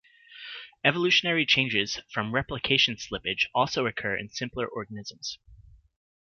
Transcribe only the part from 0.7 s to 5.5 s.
Evolutionary changes from replication slippage also occur in simpler organisms.